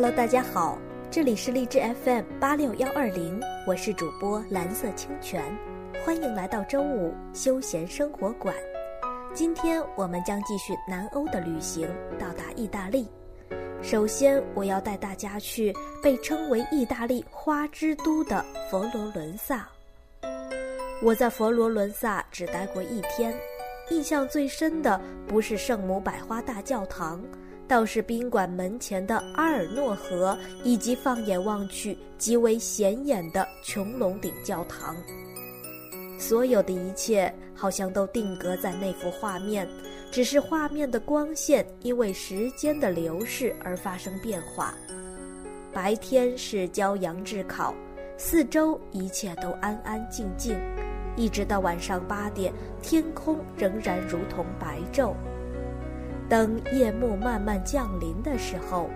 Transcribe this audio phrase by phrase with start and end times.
[0.00, 0.78] Hello，大家好，
[1.10, 5.42] 这里是荔枝 FM 八六幺二零，我是主播蓝色清泉，
[6.04, 8.54] 欢迎来到周五休闲生活馆。
[9.34, 13.08] 今天我们将继续南欧的旅行，到达意大利。
[13.82, 19.68] 首先，我要带大家去被称为意大利花之都的佛罗伦萨。
[21.02, 23.34] 我在佛罗伦萨只待过一天，
[23.90, 27.20] 印象最深的不是圣母百花大教堂。
[27.68, 34.96] 倒是宾馆门前的阿尔诺河，以及放眼望去极为显眼的穹隆顶教堂。
[36.18, 39.68] 所有的一切好像都定格在那幅画面，
[40.10, 44.74] 只是画面的光线因为时间的流逝而发生变化。
[45.70, 47.74] 白天是骄阳炙烤，
[48.16, 50.58] 四周一切都安安静静，
[51.16, 52.50] 一直到晚上八点，
[52.82, 55.12] 天空仍然如同白昼。
[56.28, 58.90] 等夜幕慢慢降临的时候，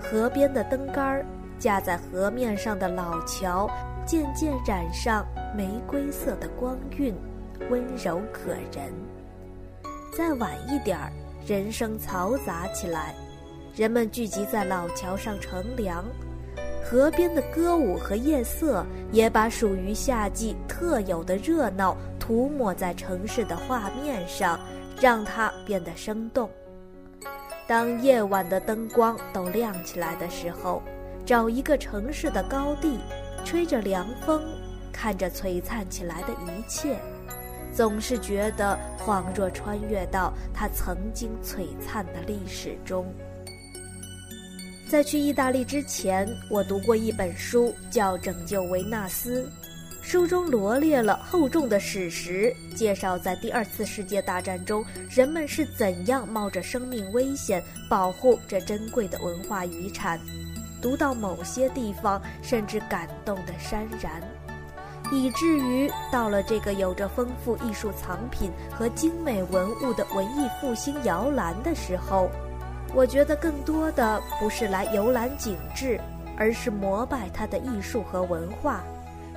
[0.00, 1.24] 河边的灯杆儿
[1.58, 3.70] 架在河面上的老桥
[4.04, 5.24] 渐渐染上
[5.56, 7.14] 玫瑰色的光晕，
[7.70, 8.92] 温柔可人。
[10.16, 11.12] 再晚一点儿，
[11.46, 13.14] 人声嘈杂起来，
[13.76, 16.04] 人们聚集在老桥上乘凉，
[16.84, 24.58] 河边的歌舞和夜色也把属于夏季特有的热闹涂抹在城市的画面上。
[25.00, 26.50] 让它变得生动。
[27.66, 30.82] 当夜晚的灯光都亮起来的时候，
[31.26, 32.98] 找一个城市的高地，
[33.44, 34.42] 吹着凉风，
[34.92, 36.96] 看着璀璨起来的一切，
[37.72, 43.06] 总是觉得恍若穿越到它曾经璀璨的历史中。
[44.90, 49.42] 在去意大利之前，我读过一本书，叫《拯救维纳斯》。
[50.00, 60.18] 书中罗列了厚重的史实，介绍在第二次世界大战中，人们是怎样冒着生命危险保护这珍贵的文化遗产。
[60.80, 64.22] 读到某些地方，甚至感动得潸然，
[65.12, 72.30] 以至于到了这个有着丰富艺术藏品和精美文物的文艺复兴摇篮的时候，
[72.94, 76.00] 我觉得更多的不是来游览景致，
[76.36, 78.82] 而是膜拜它的艺术和文化。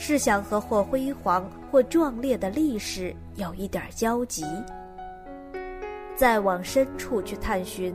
[0.00, 4.44] 是想和或辉煌或壮烈的历史有一点交集。
[6.14, 7.92] 再往深处去探寻，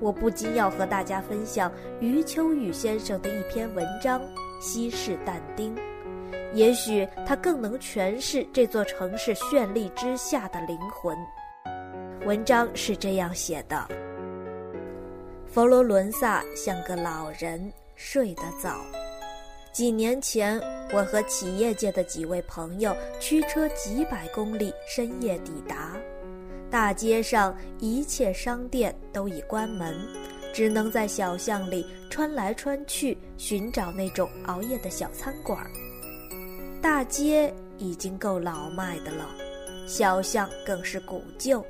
[0.00, 1.70] 我不禁要和大家分享
[2.00, 4.18] 余秋雨先生的一篇文章
[4.60, 5.76] 《西式但丁》，
[6.54, 11.16] 也许它更能诠释这座城市绚丽之下的灵魂。
[12.24, 13.86] 文章是这样写的：
[15.46, 18.76] 佛罗伦萨像个老人，睡得早。
[19.72, 20.60] 几年前，
[20.92, 25.96] 我和企业界的几位朋友驱车几百公里，深夜抵达。
[26.70, 29.96] 大街上一切商店都已关门，
[30.52, 35.66] 只能在小巷里穿来穿去，寻找那种熬夜的小餐馆。
[36.82, 39.26] 大街已经够老迈的了，
[39.86, 41.64] 小巷更是古旧。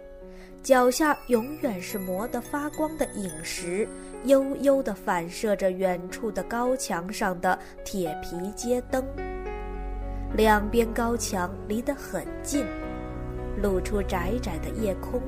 [0.63, 3.89] 脚下永远是磨得发光的影石，
[4.25, 9.05] 悠悠地反射着远处的高墙上的铁皮街灯。
[10.37, 12.65] 两边高墙离得很近，
[13.61, 15.21] 露出窄窄的夜空，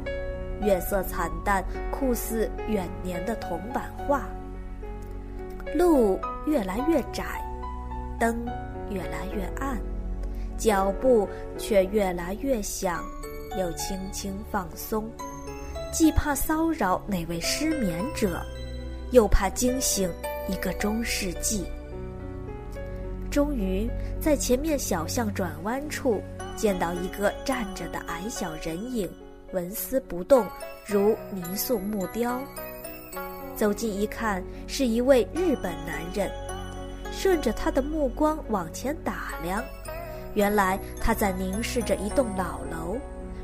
[0.62, 4.28] 月色惨淡，酷似远年的铜版画。
[5.74, 7.24] 路越来越窄，
[8.20, 8.46] 灯
[8.88, 9.76] 越来越暗，
[10.56, 11.28] 脚步
[11.58, 13.04] 却越来越响。
[13.58, 15.08] 又轻轻放松，
[15.92, 18.44] 既怕骚扰哪位失眠者，
[19.12, 20.10] 又怕惊醒
[20.48, 21.64] 一个中世纪。
[23.30, 26.20] 终于在前面小巷转弯处
[26.56, 29.10] 见到一个站着的矮小人影，
[29.52, 30.46] 纹丝不动，
[30.86, 32.40] 如泥塑木雕。
[33.56, 36.30] 走近一看，是一位日本男人。
[37.12, 39.62] 顺着他的目光往前打量，
[40.34, 42.98] 原来他在凝视着一栋老楼。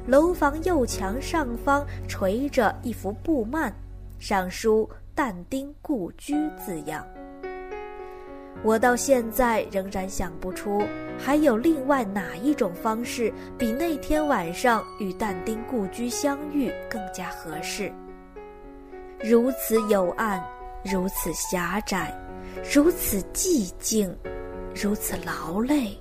[0.07, 3.73] 楼房右墙上方垂着一幅布幔，
[4.19, 7.07] 上书“但丁故居”字样。
[8.63, 10.83] 我到现在仍然想不出，
[11.19, 17.91] 还有另外哪一种方式比那天晚上与但丁故居相遇更加合适。
[19.23, 20.43] 如此幽暗，
[20.85, 22.13] 如此狭窄，
[22.75, 24.15] 如此寂静，
[24.75, 25.97] 如此劳累，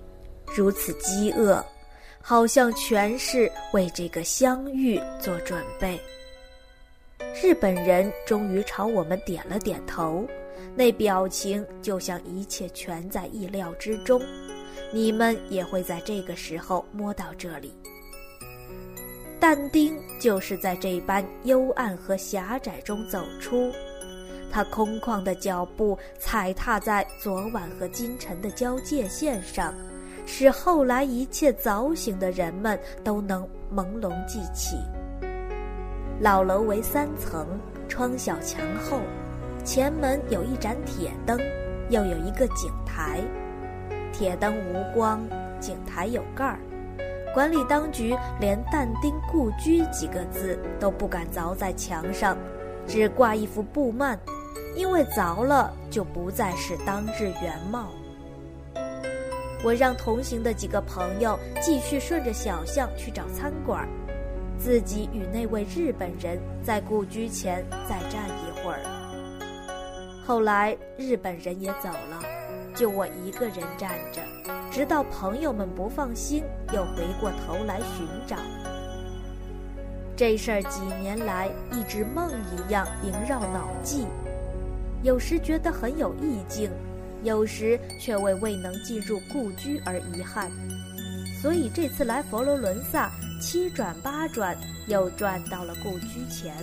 [0.54, 1.64] 如此饥饿。
[2.22, 6.00] 好像全是为这个相遇做准备。
[7.42, 10.28] 日本人终于朝我们点了点头，
[10.76, 14.22] 那表情就像一切全在意料之中。
[14.92, 17.74] 你们也会在这个时候摸到这里。
[19.40, 23.72] 但丁就是在这般幽暗和狭窄中走出，
[24.52, 29.74] 他空旷的脚步踩踏在昨晚和今晨的交界线上，
[30.32, 33.42] 使后来一切早醒的人们都能
[33.76, 34.78] 朦胧记起。
[36.22, 37.48] 老楼为三层，
[37.88, 39.00] 窗小墙厚，
[39.66, 41.36] 前门有一盏铁灯，
[41.90, 43.22] 又有一个井台。
[44.14, 45.28] 铁灯无光，
[45.60, 46.60] 井台有盖儿。
[47.34, 52.38] 管理当局连“但丁故居”几个字都不敢凿在墙上，
[52.86, 54.16] 只挂一幅布幔。
[54.76, 57.90] 因为凿了，就不再是当日原貌。
[59.62, 63.88] 我让同行的几个朋友继续顺着小巷去找餐馆，
[64.58, 68.80] 自己与那位日本人在故居前再站一会儿。
[70.26, 72.24] 后来日本人也走了，
[72.74, 74.22] 就我一个人站着，
[74.72, 78.38] 直到朋友们不放心，又回过头来寻找。
[80.16, 84.06] 这事儿几年来一直梦一样萦绕脑际。
[85.02, 86.70] 有时觉得很有意境，
[87.24, 90.52] 有时却为未能进入故居而遗憾。
[91.42, 93.12] 所以这次来佛罗伦萨，
[93.42, 94.58] 七转八转
[94.88, 96.54] 又转到了故居前。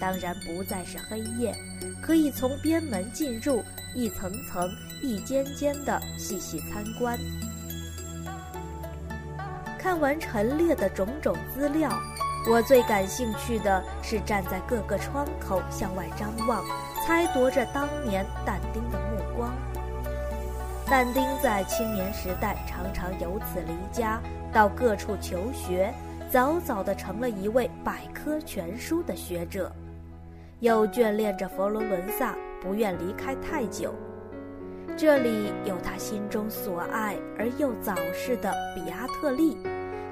[0.00, 1.54] 当然不再是黑夜，
[2.00, 3.62] 可以从边门进入，
[3.94, 4.68] 一层层、
[5.00, 7.18] 一间间的细细参观。
[9.78, 11.90] 看完陈列的种种资料，
[12.48, 16.64] 我最感兴趣的是站在各个窗口向外张望。
[17.04, 19.52] 猜夺着当年但丁的目光。
[20.86, 24.20] 但丁在青年时代常常由此离家，
[24.52, 25.92] 到各处求学，
[26.30, 29.72] 早早的成了一位百科全书的学者，
[30.60, 33.94] 又眷恋着佛罗伦萨，不愿离开太久。
[34.94, 39.56] 这里有他心中所爱而又早逝的比阿特利，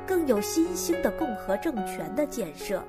[0.06, 2.82] 更有新兴的共和政权的建设。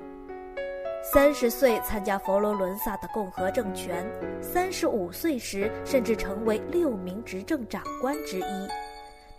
[1.02, 4.06] 三十岁参加佛罗伦萨的共和政权，
[4.40, 8.68] 三十五岁时甚至成为六名执政长官之一，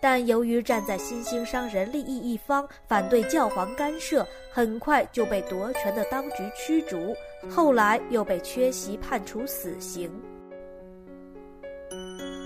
[0.01, 7.15] 但由于站在新兴商人利益一方，反对教皇干涉，很快就被夺权的当局驱逐，
[7.49, 10.11] 后来又被缺席判处死刑。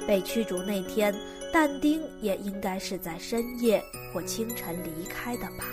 [0.07, 1.13] 被驱逐那天，
[1.51, 3.83] 但丁也应该是在深夜
[4.13, 5.65] 或清晨离开的吧。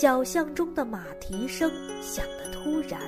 [0.00, 1.68] 小巷中的马蹄声
[2.00, 3.00] 响得突然，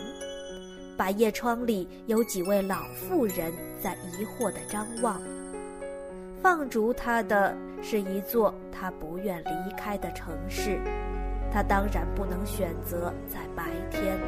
[0.96, 5.22] 百叶窗里有几位老妇人在疑惑地张望。
[6.42, 10.80] 放逐他的是一座他不愿离开的城市，
[11.52, 14.18] 他当然不能选择在白天。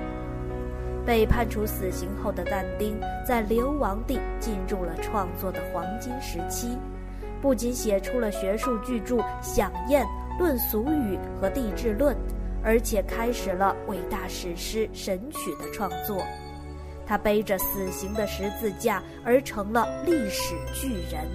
[1.05, 6.79] 被判处死刑后的但丁，在流亡地进入了创作的黄金时期，
[7.41, 10.07] 不仅写出了学术巨著《响宴》
[10.39, 12.15] 《论俗语》和《地质论》。
[12.65, 16.25] 而且开始了伟大史诗《神曲》的创作，
[17.07, 21.27] 他背着死刑的十字架而成了历史巨人。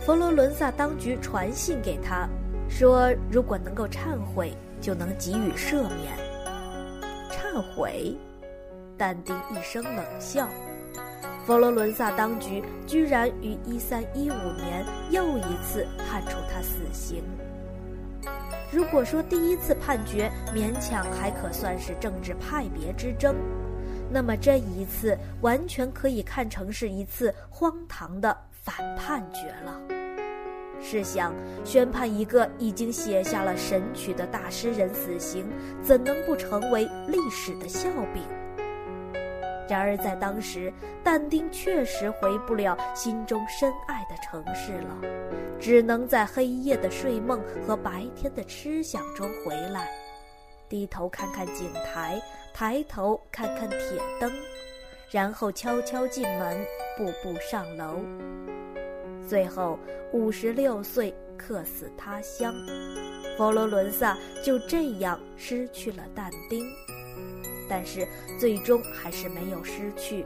[0.00, 2.28] 佛罗伦萨当局传信给他，
[2.68, 6.16] 说如果能够忏悔，就能给予赦免。
[7.30, 8.16] 忏悔？
[8.98, 10.48] 但丁一声冷笑。
[11.44, 17.22] 佛罗伦萨当局居然于一三一五年又一次判处他死刑。
[18.76, 23.34] 如果说第一次判决勉强还可算是政治派别之争，
[24.10, 29.80] 那么这一次完全可以看成是一次荒唐的反判决了。
[30.78, 31.32] 试想，
[31.64, 35.46] 宣判一个已经写下了《神曲》的大诗人死刑，
[35.82, 38.22] 怎能不成为历史的笑柄？
[39.68, 44.96] 然而在当时，但丁确实回不了心中深爱的城市了，
[45.58, 49.88] 只能在黑夜的睡梦和白天的痴想中回来，
[50.68, 52.20] 低头看看井台，
[52.54, 54.32] 抬头看看铁灯，
[55.10, 56.64] 然后悄悄进门，
[56.96, 58.00] 步步上楼，
[59.26, 59.78] 最后
[60.12, 62.54] 五十六岁客死他乡，
[63.36, 66.64] 佛罗伦萨就这样失去了但丁。
[67.68, 68.06] 但是
[68.38, 70.24] 最终还是没有失去，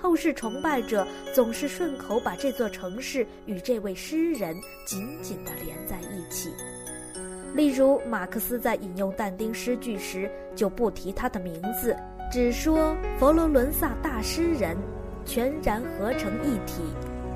[0.00, 6.50] 后世崇拜者总是顺口把这座城市与这位诗人紧紧地连在一起。
[7.54, 11.94] 例如，马克思在引用但丁诗句时就不提他的名字，
[12.30, 14.76] 只说佛罗伦萨大诗人，
[15.26, 16.82] 全然合成一体，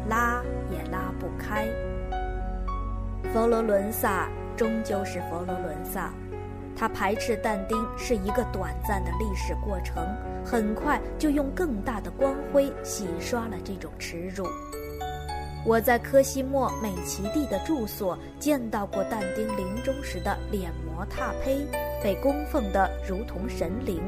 [0.08, 1.68] 拉也拉不开。
[3.32, 6.10] 佛罗伦萨终究是佛罗伦萨。
[6.76, 10.06] 他排斥但丁是一个短暂的历史过程，
[10.44, 14.46] 很快就用更大的光辉洗刷了这种耻辱。
[15.64, 21.66] 我在科西莫美奇蒂的住所见到过但丁临终时的脸模踏胚，
[22.02, 24.00] 被供奉得如同神灵。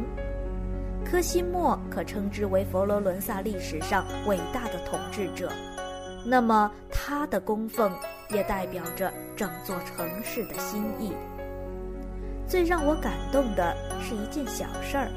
[1.04, 5.50] 科西莫可称之为佛罗伦萨历史上伟大的统治者，
[6.24, 7.90] 那么他的供奉
[8.30, 11.12] 也代表着整座城市的心意。
[12.48, 15.10] 最让我感动的是一件小事儿：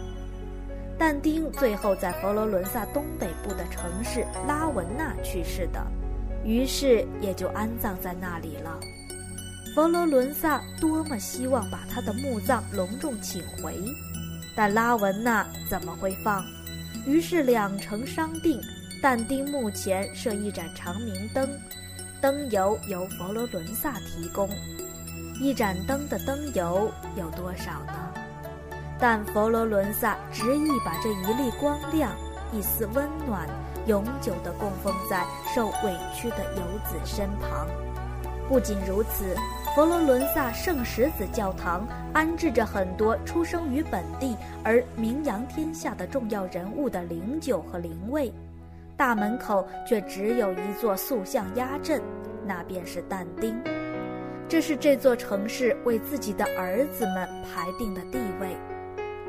[0.99, 5.81] 但丁最后在佛罗伦萨东北部的城市拉文纳去世的，
[6.43, 8.77] 于是也就安葬在那里了。
[9.73, 13.73] 佛罗伦萨多么希望把他的墓葬隆重请回，
[14.53, 16.43] 但拉文纳怎么会放？
[17.07, 18.59] 于是两城商定，
[19.01, 21.49] 但丁墓前设一盏长明灯，
[22.19, 24.49] 灯油由佛罗伦萨提供。
[25.41, 28.13] 一盏灯的灯油有多少呢？
[28.99, 32.11] 但佛罗伦萨执意把这一粒光亮、
[32.53, 33.49] 一丝温暖，
[33.87, 37.67] 永久地供奉在受委屈的游子身旁。
[38.47, 39.35] 不仅如此，
[39.75, 48.31] 佛罗伦萨圣十子教堂安置着很多出生于本地而名扬天下的重要人物的灵柩和灵位，
[48.95, 51.99] 大门口却只有一座塑像压阵，
[52.45, 53.59] 那便是但丁。
[54.51, 58.53] 这是这座城市为自己的儿子们排定的地位。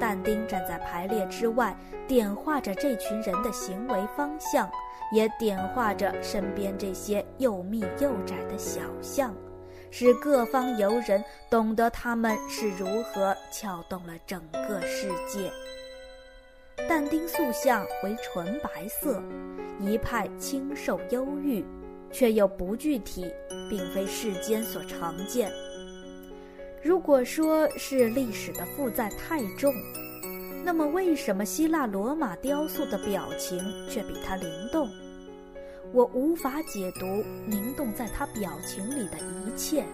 [0.00, 1.76] 但丁站在排列之外，
[2.08, 4.68] 点化着这群人的行为方向，
[5.12, 9.32] 也点化着身边这些又密又窄的小巷，
[9.92, 15.52] 使各方游人懂得他们是如何撬动了整个世界。
[16.88, 19.22] 但丁塑像为纯白色，
[19.78, 21.64] 一派清瘦忧郁。
[22.12, 23.26] 却又不具体，
[23.68, 25.50] 并非世间所常见。
[26.82, 29.74] 如果说是历史的负载太重，
[30.64, 34.88] 那么为什么希腊罗马雕塑的表情却比它灵动？
[35.92, 37.06] 我无法解读
[37.46, 39.84] 灵动在它表情里的一切。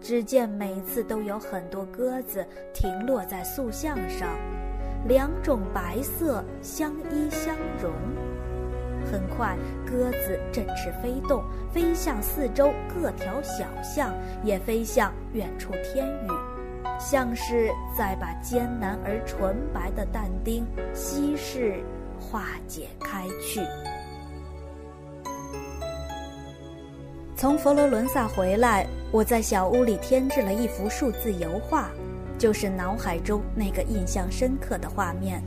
[0.00, 4.28] 只见每次都有很多鸽子停落在塑像上，
[5.08, 7.92] 两种白色相依相融。
[9.10, 16.28] 很快，鸽子振翅飞动，飞向四周各条小巷，也飞向远处天宇，
[16.98, 21.82] 像是在把艰难而纯白的但丁稀释、
[22.20, 23.60] 化解开去。
[27.36, 31.88] 从佛罗伦萨回来，我在小屋里添置了一幅数字油画，
[32.36, 35.40] 就是脑海中那个印象深刻的画面。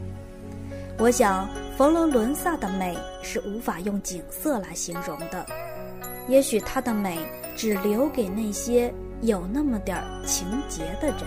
[0.97, 1.49] 我想，
[1.81, 5.43] 佛罗伦萨的美是无法用景色来形容的，
[6.27, 7.17] 也许它的美
[7.57, 11.25] 只留给那些有那么点儿情节的人。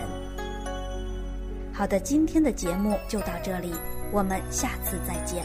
[1.73, 3.73] 好的，今天的节目就到这里，
[4.13, 5.43] 我们下次再见。